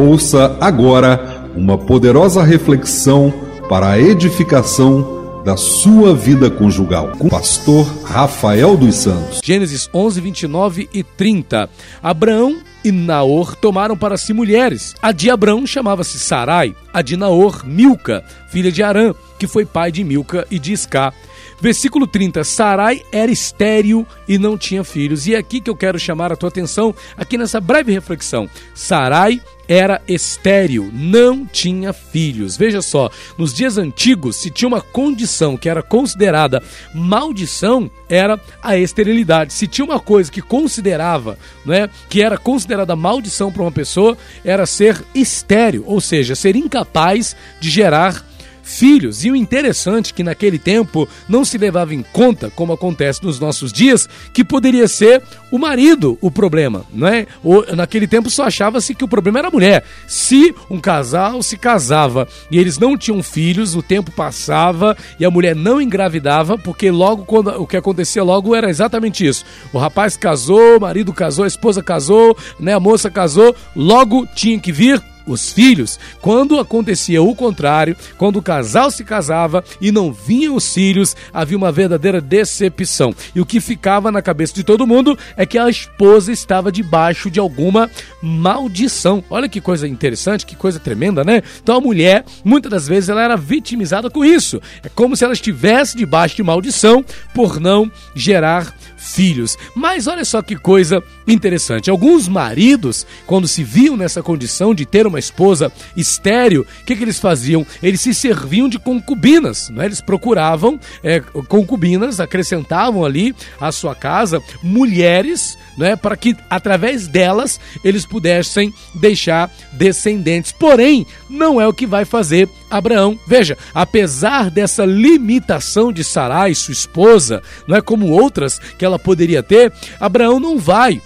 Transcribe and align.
Ouça 0.00 0.56
agora 0.62 1.50
uma 1.54 1.76
poderosa 1.76 2.42
reflexão 2.42 3.30
para 3.68 3.90
a 3.90 4.00
edificação 4.00 5.42
da 5.44 5.58
sua 5.58 6.14
vida 6.14 6.50
conjugal 6.50 7.12
com 7.18 7.26
o 7.26 7.30
pastor 7.30 7.86
Rafael 8.02 8.78
dos 8.78 8.94
Santos. 8.94 9.42
Gênesis 9.44 9.90
11, 9.92 10.20
29 10.22 10.88
e 10.90 11.02
30. 11.02 11.68
Abraão 12.02 12.62
e 12.82 12.90
Naor 12.90 13.54
tomaram 13.54 13.94
para 13.94 14.16
si 14.16 14.32
mulheres. 14.32 14.94
A 15.02 15.12
de 15.12 15.28
Abraão 15.28 15.66
chamava-se 15.66 16.18
Sarai, 16.18 16.74
a 16.94 17.02
de 17.02 17.14
Naor, 17.14 17.66
Milca, 17.66 18.24
filha 18.48 18.72
de 18.72 18.82
Arã, 18.82 19.12
que 19.38 19.46
foi 19.46 19.66
pai 19.66 19.92
de 19.92 20.02
Milca 20.02 20.46
e 20.50 20.58
de 20.58 20.72
Isca. 20.72 21.12
Versículo 21.60 22.06
30. 22.06 22.42
Sarai 22.42 23.02
era 23.12 23.30
estéril 23.30 24.06
e 24.26 24.38
não 24.38 24.56
tinha 24.56 24.82
filhos. 24.82 25.26
E 25.26 25.34
é 25.34 25.38
aqui 25.38 25.60
que 25.60 25.68
eu 25.68 25.76
quero 25.76 25.98
chamar 25.98 26.32
a 26.32 26.36
tua 26.36 26.48
atenção, 26.48 26.94
aqui 27.18 27.36
nessa 27.36 27.60
breve 27.60 27.92
reflexão. 27.92 28.48
Sarai 28.74 29.42
era 29.70 30.02
estéril, 30.08 30.90
não 30.92 31.46
tinha 31.46 31.92
filhos. 31.92 32.56
Veja 32.56 32.82
só, 32.82 33.08
nos 33.38 33.54
dias 33.54 33.78
antigos, 33.78 34.34
se 34.34 34.50
tinha 34.50 34.66
uma 34.66 34.80
condição 34.80 35.56
que 35.56 35.68
era 35.68 35.80
considerada 35.80 36.60
maldição, 36.92 37.88
era 38.08 38.38
a 38.60 38.76
esterilidade. 38.76 39.52
Se 39.52 39.68
tinha 39.68 39.84
uma 39.84 40.00
coisa 40.00 40.28
que 40.28 40.42
considerava, 40.42 41.38
né, 41.64 41.88
que 42.08 42.20
era 42.20 42.36
considerada 42.36 42.96
maldição 42.96 43.52
para 43.52 43.62
uma 43.62 43.70
pessoa, 43.70 44.18
era 44.44 44.66
ser 44.66 45.04
estéril, 45.14 45.84
ou 45.86 46.00
seja, 46.00 46.34
ser 46.34 46.56
incapaz 46.56 47.36
de 47.60 47.70
gerar 47.70 48.28
filhos. 48.70 49.24
E 49.24 49.30
o 49.30 49.36
interessante 49.36 50.12
é 50.12 50.14
que 50.14 50.22
naquele 50.22 50.58
tempo 50.58 51.08
não 51.28 51.44
se 51.44 51.58
levava 51.58 51.94
em 51.94 52.02
conta, 52.02 52.50
como 52.50 52.72
acontece 52.72 53.22
nos 53.22 53.38
nossos 53.38 53.72
dias, 53.72 54.08
que 54.32 54.44
poderia 54.44 54.88
ser 54.88 55.22
o 55.50 55.58
marido 55.58 56.16
o 56.20 56.30
problema, 56.30 56.84
não 56.92 57.06
é? 57.06 57.26
Ou, 57.42 57.64
naquele 57.74 58.06
tempo 58.06 58.30
só 58.30 58.44
achava-se 58.44 58.94
que 58.94 59.04
o 59.04 59.08
problema 59.08 59.38
era 59.38 59.48
a 59.48 59.50
mulher. 59.50 59.84
Se 60.06 60.54
um 60.70 60.80
casal 60.80 61.42
se 61.42 61.56
casava 61.56 62.28
e 62.50 62.58
eles 62.58 62.78
não 62.78 62.96
tinham 62.96 63.22
filhos, 63.22 63.74
o 63.74 63.82
tempo 63.82 64.10
passava 64.10 64.96
e 65.18 65.24
a 65.24 65.30
mulher 65.30 65.56
não 65.56 65.80
engravidava, 65.80 66.56
porque 66.56 66.90
logo 66.90 67.24
quando 67.24 67.48
o 67.60 67.66
que 67.66 67.76
acontecia 67.76 68.22
logo 68.22 68.54
era 68.54 68.70
exatamente 68.70 69.26
isso. 69.26 69.44
O 69.72 69.78
rapaz 69.78 70.16
casou, 70.16 70.76
o 70.76 70.80
marido 70.80 71.12
casou, 71.12 71.44
a 71.44 71.48
esposa 71.48 71.82
casou, 71.82 72.36
né, 72.58 72.74
a 72.74 72.80
moça 72.80 73.10
casou, 73.10 73.54
logo 73.74 74.26
tinha 74.34 74.58
que 74.58 74.72
vir 74.72 75.02
os 75.26 75.52
filhos, 75.52 75.98
quando 76.20 76.58
acontecia 76.58 77.22
o 77.22 77.34
contrário, 77.34 77.96
quando 78.18 78.36
o 78.36 78.42
casal 78.42 78.90
se 78.90 79.04
casava 79.04 79.64
e 79.80 79.92
não 79.92 80.12
vinham 80.12 80.56
os 80.56 80.72
filhos, 80.72 81.16
havia 81.32 81.56
uma 81.56 81.72
verdadeira 81.72 82.20
decepção. 82.20 83.14
E 83.34 83.40
o 83.40 83.46
que 83.46 83.60
ficava 83.60 84.10
na 84.10 84.22
cabeça 84.22 84.54
de 84.54 84.64
todo 84.64 84.86
mundo 84.86 85.18
é 85.36 85.46
que 85.46 85.58
a 85.58 85.68
esposa 85.68 86.32
estava 86.32 86.72
debaixo 86.72 87.30
de 87.30 87.40
alguma 87.40 87.90
maldição. 88.22 89.22
Olha 89.30 89.48
que 89.48 89.60
coisa 89.60 89.86
interessante, 89.86 90.46
que 90.46 90.56
coisa 90.56 90.78
tremenda, 90.78 91.24
né? 91.24 91.42
Então 91.62 91.76
a 91.76 91.80
mulher, 91.80 92.24
muitas 92.44 92.70
das 92.70 92.86
vezes, 92.86 93.08
ela 93.08 93.22
era 93.22 93.36
vitimizada 93.36 94.10
com 94.10 94.24
isso. 94.24 94.60
É 94.82 94.88
como 94.88 95.16
se 95.16 95.24
ela 95.24 95.32
estivesse 95.32 95.96
debaixo 95.96 96.36
de 96.36 96.42
maldição 96.42 97.04
por 97.34 97.60
não 97.60 97.90
gerar 98.14 98.74
filhos. 98.96 99.56
Mas 99.74 100.06
olha 100.06 100.24
só 100.24 100.42
que 100.42 100.56
coisa 100.56 101.02
interessante. 101.32 101.90
Alguns 101.90 102.28
maridos, 102.28 103.06
quando 103.26 103.48
se 103.48 103.62
viam 103.62 103.96
nessa 103.96 104.22
condição 104.22 104.74
de 104.74 104.86
ter 104.86 105.06
uma 105.06 105.18
esposa 105.18 105.72
estéreo, 105.96 106.62
o 106.62 106.84
que, 106.84 106.96
que 106.96 107.02
eles 107.02 107.18
faziam? 107.18 107.66
Eles 107.82 108.00
se 108.00 108.14
serviam 108.14 108.68
de 108.68 108.78
concubinas, 108.78 109.70
né? 109.70 109.84
eles 109.86 110.00
procuravam 110.00 110.78
é, 111.02 111.20
concubinas, 111.20 112.20
acrescentavam 112.20 113.04
ali 113.04 113.34
à 113.60 113.70
sua 113.72 113.94
casa 113.94 114.42
mulheres 114.62 115.58
né, 115.76 115.96
para 115.96 116.16
que 116.16 116.36
através 116.48 117.06
delas 117.06 117.58
eles 117.82 118.04
pudessem 118.04 118.72
deixar 118.94 119.50
descendentes. 119.72 120.52
Porém, 120.52 121.06
não 121.28 121.60
é 121.60 121.66
o 121.66 121.72
que 121.72 121.86
vai 121.86 122.04
fazer 122.04 122.48
Abraão. 122.70 123.18
Veja, 123.26 123.56
apesar 123.74 124.50
dessa 124.50 124.84
limitação 124.84 125.92
de 125.92 126.04
Sarai, 126.04 126.54
sua 126.54 126.72
esposa, 126.72 127.42
não 127.66 127.76
é 127.76 127.80
como 127.80 128.10
outras 128.10 128.58
que 128.78 128.84
ela 128.84 128.98
poderia 128.98 129.42
ter, 129.42 129.72
Abraão 129.98 130.38
não 130.38 130.58
vai 130.58 131.00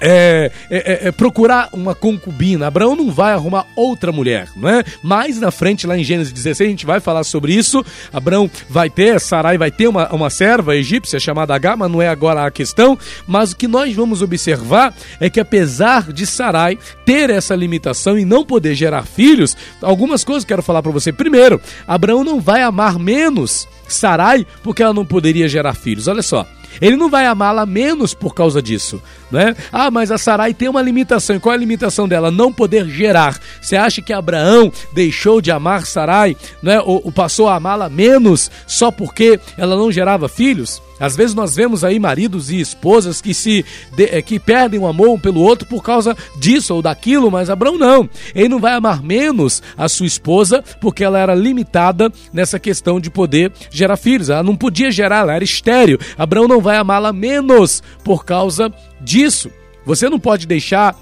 é, 0.00 0.50
é, 0.70 0.76
é, 0.76 1.08
é, 1.08 1.12
procurar 1.12 1.68
uma 1.72 1.94
concubina. 1.94 2.66
Abraão 2.66 2.96
não 2.96 3.10
vai 3.10 3.32
arrumar 3.32 3.66
outra 3.76 4.10
mulher, 4.10 4.48
não 4.56 4.68
é? 4.68 4.82
Mais 5.02 5.38
na 5.38 5.50
frente, 5.50 5.86
lá 5.86 5.96
em 5.96 6.04
Gênesis 6.04 6.32
16, 6.32 6.68
a 6.68 6.70
gente 6.70 6.86
vai 6.86 7.00
falar 7.00 7.24
sobre 7.24 7.52
isso. 7.52 7.84
Abraão 8.12 8.50
vai 8.68 8.88
ter, 8.88 9.20
Sarai 9.20 9.58
vai 9.58 9.70
ter 9.70 9.88
uma, 9.88 10.08
uma 10.12 10.30
serva 10.30 10.76
egípcia 10.76 11.20
chamada 11.20 11.54
Agar, 11.54 11.76
mas 11.76 11.90
não 11.90 12.00
é 12.00 12.08
agora 12.08 12.46
a 12.46 12.50
questão. 12.50 12.98
Mas 13.26 13.52
o 13.52 13.56
que 13.56 13.68
nós 13.68 13.94
vamos 13.94 14.22
observar 14.22 14.94
é 15.20 15.28
que 15.28 15.40
apesar 15.40 16.12
de 16.12 16.26
Sarai 16.26 16.78
ter 17.04 17.30
essa 17.30 17.54
limitação 17.54 18.18
e 18.18 18.24
não 18.24 18.44
poder 18.44 18.74
gerar 18.74 19.04
filhos, 19.04 19.56
algumas 19.82 20.24
coisas 20.24 20.44
quero 20.44 20.62
falar 20.62 20.82
para 20.82 20.92
você. 20.92 21.12
Primeiro, 21.12 21.60
Abraão 21.86 22.24
não 22.24 22.40
vai 22.40 22.62
amar 22.62 22.98
menos 22.98 23.68
Sarai 23.88 24.46
porque 24.62 24.82
ela 24.82 24.94
não 24.94 25.04
poderia 25.04 25.48
gerar 25.48 25.74
filhos. 25.74 26.08
Olha 26.08 26.22
só. 26.22 26.46
Ele 26.80 26.96
não 26.96 27.10
vai 27.10 27.26
amá-la 27.26 27.66
menos 27.66 28.14
por 28.14 28.34
causa 28.34 28.62
disso, 28.62 29.02
né? 29.30 29.54
Ah, 29.72 29.90
mas 29.90 30.10
a 30.10 30.18
Sarai 30.18 30.54
tem 30.54 30.68
uma 30.68 30.82
limitação. 30.82 31.36
E 31.36 31.40
qual 31.40 31.52
é 31.52 31.56
a 31.56 31.60
limitação 31.60 32.08
dela? 32.08 32.30
Não 32.30 32.52
poder 32.52 32.88
gerar. 32.88 33.38
Você 33.60 33.76
acha 33.76 34.02
que 34.02 34.12
Abraão 34.12 34.72
deixou 34.92 35.40
de 35.40 35.50
amar 35.50 35.86
Sarai, 35.86 36.36
né? 36.62 36.80
Ou, 36.80 37.00
ou 37.04 37.12
passou 37.12 37.48
a 37.48 37.56
amá-la 37.56 37.88
menos 37.88 38.50
só 38.66 38.90
porque 38.90 39.38
ela 39.56 39.76
não 39.76 39.92
gerava 39.92 40.28
filhos? 40.28 40.82
Às 41.00 41.16
vezes 41.16 41.34
nós 41.34 41.56
vemos 41.56 41.82
aí 41.82 41.98
maridos 41.98 42.50
e 42.50 42.60
esposas 42.60 43.22
que 43.22 43.32
se 43.32 43.64
de, 43.96 44.04
eh, 44.04 44.20
que 44.20 44.38
perdem 44.38 44.78
o 44.78 44.86
amor 44.86 45.08
um 45.08 45.18
pelo 45.18 45.40
outro 45.40 45.66
por 45.66 45.82
causa 45.82 46.14
disso 46.36 46.74
ou 46.74 46.82
daquilo, 46.82 47.30
mas 47.30 47.48
Abraão 47.48 47.78
não. 47.78 48.08
Ele 48.34 48.50
não 48.50 48.60
vai 48.60 48.74
amar 48.74 49.02
menos 49.02 49.62
a 49.78 49.88
sua 49.88 50.06
esposa 50.06 50.62
porque 50.78 51.02
ela 51.02 51.18
era 51.18 51.34
limitada 51.34 52.12
nessa 52.30 52.58
questão 52.58 53.00
de 53.00 53.10
poder 53.10 53.50
gerar 53.70 53.96
filhos. 53.96 54.28
Ela 54.28 54.42
não 54.42 54.54
podia 54.54 54.90
gerar, 54.90 55.20
ela 55.20 55.34
era 55.34 55.42
estéreo. 55.42 55.98
Abraão 56.18 56.46
não 56.46 56.60
vai 56.60 56.76
amá-la 56.76 57.14
menos 57.14 57.82
por 58.04 58.22
causa 58.22 58.70
disso. 59.00 59.50
Você 59.84 60.08
não 60.08 60.18
pode 60.18 60.46
deixar 60.46 60.96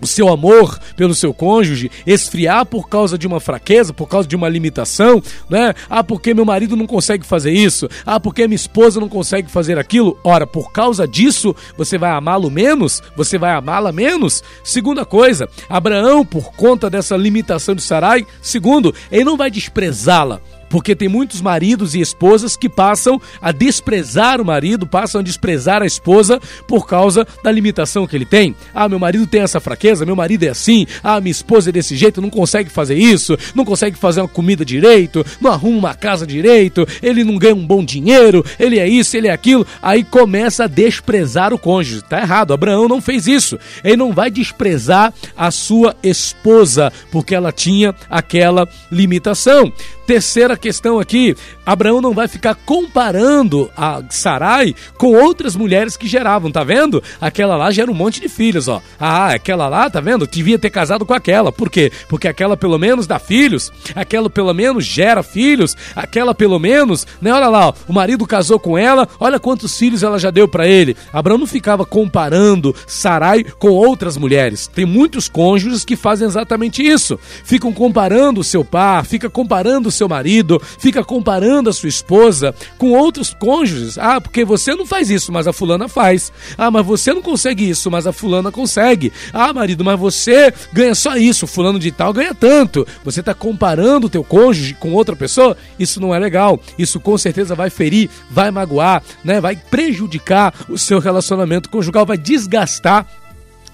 o 0.00 0.06
seu 0.06 0.28
amor 0.28 0.78
pelo 0.96 1.14
seu 1.14 1.32
cônjuge 1.32 1.90
esfriar 2.06 2.66
por 2.66 2.88
causa 2.88 3.16
de 3.16 3.26
uma 3.26 3.40
fraqueza, 3.40 3.92
por 3.92 4.08
causa 4.08 4.28
de 4.28 4.36
uma 4.36 4.48
limitação, 4.48 5.22
né? 5.48 5.74
Ah, 5.88 6.04
porque 6.04 6.34
meu 6.34 6.44
marido 6.44 6.76
não 6.76 6.86
consegue 6.86 7.24
fazer 7.24 7.52
isso. 7.52 7.88
Ah, 8.04 8.20
porque 8.20 8.46
minha 8.46 8.56
esposa 8.56 9.00
não 9.00 9.08
consegue 9.08 9.50
fazer 9.50 9.78
aquilo. 9.78 10.18
Ora, 10.22 10.46
por 10.46 10.72
causa 10.72 11.06
disso, 11.06 11.54
você 11.76 11.96
vai 11.96 12.10
amá-lo 12.10 12.50
menos? 12.50 13.02
Você 13.16 13.38
vai 13.38 13.52
amá-la 13.52 13.92
menos? 13.92 14.42
Segunda 14.62 15.04
coisa, 15.04 15.48
Abraão, 15.68 16.24
por 16.24 16.52
conta 16.52 16.90
dessa 16.90 17.16
limitação 17.16 17.74
de 17.74 17.82
Sarai, 17.82 18.26
segundo, 18.42 18.94
ele 19.10 19.24
não 19.24 19.36
vai 19.36 19.50
desprezá-la. 19.50 20.40
Porque 20.68 20.94
tem 20.94 21.08
muitos 21.08 21.40
maridos 21.40 21.94
e 21.94 22.00
esposas 22.00 22.56
que 22.56 22.68
passam 22.68 23.20
a 23.40 23.52
desprezar 23.52 24.40
o 24.40 24.44
marido, 24.44 24.86
passam 24.86 25.20
a 25.20 25.24
desprezar 25.24 25.82
a 25.82 25.86
esposa 25.86 26.40
por 26.66 26.86
causa 26.86 27.26
da 27.42 27.50
limitação 27.50 28.06
que 28.06 28.16
ele 28.16 28.26
tem. 28.26 28.54
Ah, 28.74 28.88
meu 28.88 28.98
marido 28.98 29.26
tem 29.26 29.40
essa 29.40 29.60
fraqueza, 29.60 30.06
meu 30.06 30.16
marido 30.16 30.44
é 30.44 30.48
assim, 30.48 30.86
ah, 31.02 31.20
minha 31.20 31.30
esposa 31.30 31.70
é 31.70 31.72
desse 31.72 31.96
jeito, 31.96 32.20
não 32.20 32.30
consegue 32.30 32.70
fazer 32.70 32.96
isso, 32.96 33.36
não 33.54 33.64
consegue 33.64 33.96
fazer 33.96 34.20
uma 34.20 34.28
comida 34.28 34.64
direito, 34.64 35.24
não 35.40 35.52
arruma 35.52 35.78
uma 35.78 35.94
casa 35.94 36.26
direito, 36.26 36.86
ele 37.02 37.24
não 37.24 37.38
ganha 37.38 37.54
um 37.54 37.66
bom 37.66 37.84
dinheiro, 37.84 38.44
ele 38.58 38.78
é 38.78 38.88
isso, 38.88 39.16
ele 39.16 39.28
é 39.28 39.32
aquilo. 39.32 39.66
Aí 39.82 40.04
começa 40.04 40.64
a 40.64 40.68
desprezar 40.68 41.52
o 41.52 41.58
cônjuge. 41.58 42.02
Tá 42.02 42.20
errado, 42.20 42.52
Abraão 42.52 42.88
não 42.88 43.00
fez 43.00 43.26
isso. 43.26 43.58
Ele 43.84 43.96
não 43.96 44.12
vai 44.12 44.30
desprezar 44.30 45.12
a 45.36 45.50
sua 45.50 45.94
esposa 46.02 46.92
porque 47.10 47.34
ela 47.34 47.52
tinha 47.52 47.94
aquela 48.10 48.68
limitação. 48.90 49.72
Terceira 50.06 50.55
questão 50.58 50.98
aqui, 50.98 51.36
Abraão 51.66 52.00
não 52.00 52.14
vai 52.14 52.28
ficar 52.28 52.54
comparando 52.54 53.68
a 53.76 54.00
Sarai 54.08 54.72
com 54.96 55.08
outras 55.08 55.56
mulheres 55.56 55.96
que 55.96 56.06
geravam, 56.06 56.52
tá 56.52 56.62
vendo? 56.62 57.02
Aquela 57.20 57.56
lá 57.56 57.72
gera 57.72 57.90
um 57.90 57.94
monte 57.94 58.20
de 58.20 58.28
filhos, 58.28 58.68
ó. 58.68 58.80
Ah, 59.00 59.32
aquela 59.32 59.68
lá, 59.68 59.90
tá 59.90 60.00
vendo? 60.00 60.28
Devia 60.28 60.60
ter 60.60 60.70
casado 60.70 61.04
com 61.04 61.12
aquela. 61.12 61.50
Por 61.50 61.68
quê? 61.68 61.90
Porque 62.08 62.28
aquela 62.28 62.56
pelo 62.56 62.78
menos 62.78 63.08
dá 63.08 63.18
filhos, 63.18 63.72
aquela 63.96 64.30
pelo 64.30 64.54
menos 64.54 64.84
gera 64.84 65.24
filhos, 65.24 65.76
aquela 65.96 66.32
pelo 66.32 66.60
menos, 66.60 67.04
né? 67.20 67.32
Olha 67.32 67.48
lá, 67.48 67.68
ó, 67.68 67.72
o 67.88 67.92
marido 67.92 68.24
casou 68.26 68.60
com 68.60 68.78
ela, 68.78 69.08
olha 69.18 69.40
quantos 69.40 69.76
filhos 69.76 70.04
ela 70.04 70.20
já 70.20 70.30
deu 70.30 70.46
para 70.46 70.68
ele. 70.68 70.96
Abraão 71.12 71.38
não 71.38 71.46
ficava 71.48 71.84
comparando 71.84 72.74
Sarai 72.86 73.42
com 73.42 73.70
outras 73.70 74.16
mulheres. 74.16 74.68
Tem 74.68 74.84
muitos 74.84 75.28
cônjuges 75.28 75.84
que 75.84 75.96
fazem 75.96 76.28
exatamente 76.28 76.86
isso. 76.86 77.18
Ficam 77.44 77.72
comparando 77.72 78.40
o 78.40 78.44
seu 78.44 78.64
par, 78.64 79.04
fica 79.04 79.28
comparando 79.28 79.90
seu 79.90 80.08
marido, 80.08 80.62
fica 80.78 81.02
comparando 81.02 81.55
a 81.68 81.72
sua 81.72 81.88
esposa 81.88 82.54
com 82.78 82.92
outros 82.92 83.34
cônjuges. 83.34 83.98
Ah, 83.98 84.20
porque 84.20 84.44
você 84.44 84.74
não 84.74 84.86
faz 84.86 85.10
isso, 85.10 85.32
mas 85.32 85.46
a 85.46 85.52
fulana 85.52 85.88
faz. 85.88 86.32
Ah, 86.56 86.70
mas 86.70 86.84
você 86.84 87.12
não 87.12 87.22
consegue 87.22 87.68
isso, 87.68 87.90
mas 87.90 88.06
a 88.06 88.12
fulana 88.12 88.50
consegue. 88.52 89.12
Ah, 89.32 89.52
marido, 89.52 89.84
mas 89.84 89.98
você 89.98 90.52
ganha 90.72 90.94
só 90.94 91.16
isso, 91.16 91.46
fulano 91.46 91.78
de 91.78 91.90
tal 91.90 92.12
ganha 92.12 92.34
tanto. 92.34 92.86
Você 93.04 93.20
está 93.20 93.34
comparando 93.34 94.06
o 94.06 94.10
teu 94.10 94.24
cônjuge 94.24 94.74
com 94.74 94.92
outra 94.92 95.16
pessoa? 95.16 95.56
Isso 95.78 96.00
não 96.00 96.14
é 96.14 96.18
legal. 96.18 96.60
Isso 96.78 97.00
com 97.00 97.16
certeza 97.16 97.54
vai 97.54 97.70
ferir, 97.70 98.10
vai 98.30 98.50
magoar, 98.50 99.02
né? 99.24 99.40
Vai 99.40 99.56
prejudicar 99.56 100.54
o 100.68 100.78
seu 100.78 100.98
relacionamento 100.98 101.68
conjugal, 101.68 102.06
vai 102.06 102.18
desgastar 102.18 103.06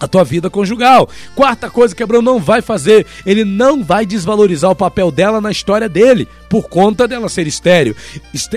a 0.03 0.09
tua 0.09 0.25
vida 0.25 0.51
conjugal. 0.51 1.09
Quarta 1.35 1.71
coisa 1.71 1.95
que 1.95 2.03
Abraão 2.03 2.21
não 2.21 2.41
vai 2.41 2.61
fazer, 2.61 3.07
ele 3.25 3.45
não 3.45 3.85
vai 3.85 4.05
desvalorizar 4.05 4.71
o 4.73 4.75
papel 4.75 5.13
dela 5.13 5.41
na 5.41 5.53
história 5.53 5.89
dele, 5.89 6.27
por 6.51 6.69
conta 6.69 7.07
dela 7.07 7.29
ser 7.29 7.47
estéreo. 7.47 7.95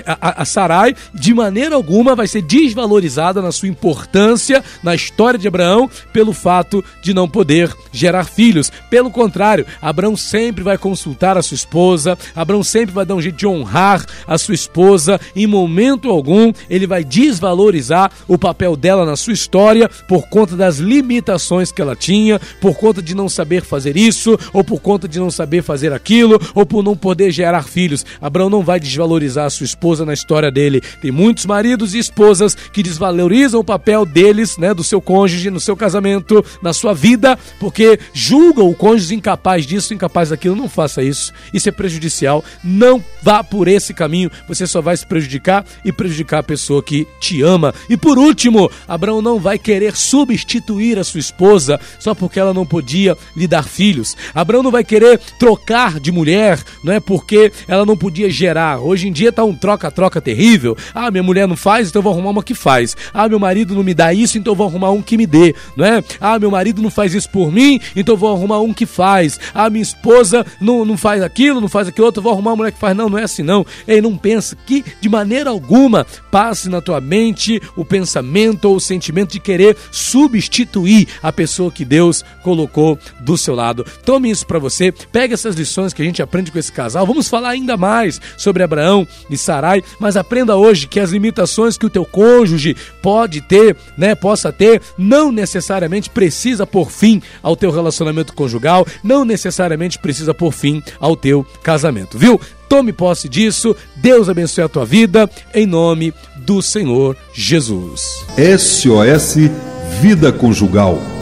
A, 0.04 0.44
Sarai, 0.44 0.94
de 1.14 1.32
maneira 1.32 1.76
alguma, 1.76 2.16
vai 2.16 2.26
ser 2.26 2.42
desvalorizada 2.42 3.40
na 3.40 3.52
sua 3.52 3.68
importância 3.68 4.62
na 4.82 4.94
história 4.94 5.38
de 5.38 5.46
Abraão 5.46 5.88
pelo 6.12 6.32
fato 6.32 6.84
de 7.00 7.14
não 7.14 7.28
poder 7.28 7.72
gerar 7.92 8.24
filhos. 8.24 8.72
Pelo 8.90 9.10
contrário, 9.10 9.64
Abraão 9.80 10.16
sempre 10.16 10.64
vai 10.64 10.76
consultar 10.76 11.38
a 11.38 11.42
sua 11.42 11.54
esposa, 11.54 12.18
Abraão 12.34 12.64
sempre 12.64 12.92
vai 12.94 13.06
dar 13.06 13.14
um 13.14 13.22
jeito 13.22 13.36
de 13.36 13.46
honrar 13.46 14.04
a 14.26 14.36
sua 14.36 14.54
esposa, 14.54 15.20
em 15.34 15.46
momento 15.46 16.10
algum 16.10 16.52
ele 16.68 16.88
vai 16.88 17.04
desvalorizar 17.04 18.10
o 18.26 18.36
papel 18.36 18.76
dela 18.76 19.06
na 19.06 19.14
sua 19.14 19.32
história 19.32 19.88
por 20.08 20.28
conta 20.28 20.56
das 20.56 20.78
limitações 20.78 21.35
limitações 21.36 21.70
que 21.70 21.82
ela 21.82 21.94
tinha, 21.94 22.40
por 22.60 22.76
conta 22.76 23.02
de 23.02 23.14
não 23.14 23.28
saber 23.28 23.62
fazer 23.62 23.96
isso, 23.96 24.38
ou 24.52 24.64
por 24.64 24.80
conta 24.80 25.06
de 25.06 25.18
não 25.18 25.30
saber 25.30 25.62
fazer 25.62 25.92
aquilo, 25.92 26.40
ou 26.54 26.64
por 26.64 26.82
não 26.82 26.96
poder 26.96 27.30
gerar 27.30 27.62
filhos. 27.64 28.04
Abraão 28.20 28.48
não 28.48 28.62
vai 28.62 28.80
desvalorizar 28.80 29.46
a 29.46 29.50
sua 29.50 29.64
esposa 29.64 30.04
na 30.04 30.14
história 30.14 30.50
dele. 30.50 30.80
Tem 31.00 31.10
muitos 31.10 31.46
maridos 31.46 31.94
e 31.94 31.98
esposas 31.98 32.54
que 32.54 32.82
desvalorizam 32.82 33.60
o 33.60 33.64
papel 33.64 34.04
deles, 34.04 34.56
né, 34.56 34.72
do 34.72 34.82
seu 34.82 35.00
cônjuge, 35.00 35.50
no 35.50 35.60
seu 35.60 35.76
casamento, 35.76 36.44
na 36.62 36.72
sua 36.72 36.94
vida, 36.94 37.38
porque 37.60 37.98
julgam 38.12 38.68
o 38.68 38.74
cônjuge 38.74 39.14
incapaz 39.14 39.66
disso, 39.66 39.94
incapaz 39.94 40.30
daquilo. 40.30 40.56
Não 40.56 40.68
faça 40.68 41.02
isso. 41.02 41.32
Isso 41.52 41.68
é 41.68 41.72
prejudicial. 41.72 42.42
Não 42.64 43.02
vá 43.22 43.44
por 43.44 43.68
esse 43.68 43.92
caminho. 43.92 44.30
Você 44.48 44.66
só 44.66 44.80
vai 44.80 44.96
se 44.96 45.06
prejudicar 45.06 45.64
e 45.84 45.92
prejudicar 45.92 46.38
a 46.38 46.42
pessoa 46.42 46.82
que 46.82 47.06
te 47.20 47.42
ama. 47.42 47.74
E 47.88 47.96
por 47.96 48.18
último, 48.18 48.70
Abraão 48.88 49.20
não 49.20 49.38
vai 49.38 49.58
querer 49.58 49.96
substituir 49.96 50.98
a 50.98 51.04
sua 51.04 51.20
esposa 51.26 51.78
só 51.98 52.14
porque 52.14 52.40
ela 52.40 52.54
não 52.54 52.64
podia 52.64 53.16
lhe 53.36 53.46
dar 53.46 53.64
filhos. 53.64 54.16
Abraão 54.34 54.62
não 54.62 54.70
vai 54.70 54.84
querer 54.84 55.18
trocar 55.38 56.00
de 56.00 56.10
mulher, 56.10 56.62
não 56.82 56.92
é 56.92 57.00
porque 57.00 57.52
ela 57.68 57.84
não 57.84 57.96
podia 57.96 58.30
gerar. 58.30 58.80
Hoje 58.80 59.08
em 59.08 59.12
dia 59.12 59.32
tá 59.32 59.44
um 59.44 59.54
troca-troca 59.54 60.20
terrível. 60.20 60.76
Ah, 60.94 61.10
minha 61.10 61.22
mulher 61.22 61.46
não 61.46 61.56
faz, 61.56 61.88
então 61.88 62.00
eu 62.00 62.04
vou 62.04 62.12
arrumar 62.12 62.30
uma 62.30 62.42
que 62.42 62.54
faz. 62.54 62.96
Ah, 63.12 63.28
meu 63.28 63.38
marido 63.38 63.74
não 63.74 63.82
me 63.82 63.94
dá 63.94 64.12
isso, 64.12 64.38
então 64.38 64.52
eu 64.52 64.56
vou 64.56 64.66
arrumar 64.66 64.90
um 64.90 65.02
que 65.02 65.16
me 65.16 65.26
dê, 65.26 65.54
não 65.76 65.84
é? 65.84 66.02
Ah, 66.20 66.38
meu 66.38 66.50
marido 66.50 66.82
não 66.82 66.90
faz 66.90 67.14
isso 67.14 67.28
por 67.30 67.52
mim, 67.52 67.80
então 67.94 68.14
eu 68.14 68.18
vou 68.18 68.32
arrumar 68.32 68.60
um 68.60 68.72
que 68.72 68.86
faz. 68.86 69.38
Ah, 69.54 69.68
minha 69.68 69.82
esposa 69.82 70.46
não, 70.60 70.84
não 70.84 70.96
faz 70.96 71.22
aquilo, 71.22 71.60
não 71.60 71.68
faz 71.68 71.88
aquilo 71.88 72.06
outro, 72.06 72.20
eu 72.20 72.22
vou 72.24 72.32
arrumar 72.32 72.50
uma 72.50 72.56
mulher 72.56 72.72
que 72.72 72.78
faz. 72.78 72.96
Não, 72.96 73.08
não 73.08 73.18
é 73.18 73.24
assim 73.24 73.42
não. 73.42 73.66
Ei, 73.86 74.00
não 74.00 74.16
pensa 74.16 74.56
que 74.66 74.84
de 75.00 75.08
maneira 75.08 75.50
alguma 75.50 76.06
passe 76.30 76.68
na 76.68 76.80
tua 76.80 77.00
mente 77.00 77.60
o 77.76 77.84
pensamento 77.84 78.66
ou 78.66 78.76
o 78.76 78.80
sentimento 78.80 79.32
de 79.32 79.40
querer 79.40 79.76
substituir 79.90 81.05
a 81.22 81.32
pessoa 81.32 81.70
que 81.70 81.84
Deus 81.84 82.24
colocou 82.42 82.98
do 83.20 83.36
seu 83.36 83.54
lado. 83.54 83.84
Tome 84.04 84.30
isso 84.30 84.46
para 84.46 84.58
você, 84.58 84.92
pegue 84.92 85.34
essas 85.34 85.56
lições 85.56 85.92
que 85.92 86.02
a 86.02 86.04
gente 86.04 86.22
aprende 86.22 86.50
com 86.50 86.58
esse 86.58 86.72
casal. 86.72 87.06
Vamos 87.06 87.28
falar 87.28 87.50
ainda 87.50 87.76
mais 87.76 88.20
sobre 88.36 88.62
Abraão 88.62 89.06
e 89.30 89.36
Sarai, 89.36 89.82
mas 89.98 90.16
aprenda 90.16 90.56
hoje 90.56 90.86
que 90.86 91.00
as 91.00 91.10
limitações 91.10 91.76
que 91.76 91.86
o 91.86 91.90
teu 91.90 92.04
cônjuge 92.04 92.76
pode 93.02 93.40
ter, 93.40 93.76
né, 93.96 94.14
possa 94.14 94.52
ter, 94.52 94.80
não 94.96 95.30
necessariamente 95.30 96.10
precisa 96.10 96.66
por 96.66 96.90
fim 96.90 97.22
ao 97.42 97.56
teu 97.56 97.70
relacionamento 97.70 98.34
conjugal, 98.34 98.86
não 99.02 99.24
necessariamente 99.24 99.98
precisa 99.98 100.34
por 100.34 100.52
fim 100.52 100.82
ao 101.00 101.16
teu 101.16 101.46
casamento, 101.62 102.18
viu? 102.18 102.40
Tome 102.68 102.92
posse 102.92 103.28
disso. 103.28 103.76
Deus 103.96 104.28
abençoe 104.28 104.64
a 104.64 104.68
tua 104.68 104.84
vida 104.84 105.30
em 105.54 105.66
nome 105.66 106.12
do 106.36 106.60
Senhor 106.60 107.16
Jesus. 107.32 108.24
SOS 108.58 109.75
Vida 110.00 110.30
Conjugal 110.30 111.15